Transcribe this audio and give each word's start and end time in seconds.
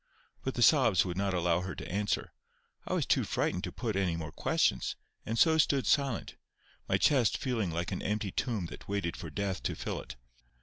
But 0.43 0.55
the 0.55 0.63
sobs 0.63 1.05
would 1.05 1.15
not 1.15 1.35
allow 1.35 1.61
her 1.61 1.75
to 1.75 1.87
answer. 1.87 2.33
I 2.87 2.93
was 2.93 3.05
too 3.05 3.23
frightened 3.23 3.63
to 3.65 3.71
put 3.71 3.95
any 3.95 4.15
more 4.15 4.31
questions, 4.31 4.95
and 5.27 5.37
so 5.37 5.59
stood 5.59 5.85
silent—my 5.85 6.97
chest 6.97 7.37
feeling 7.37 7.69
like 7.69 7.91
an 7.91 8.01
empty 8.01 8.31
tomb 8.31 8.65
that 8.71 8.87
waited 8.89 9.15
for 9.15 9.29
death 9.29 9.61
to 9.61 9.75
fill 9.75 10.01
it. 10.01 10.15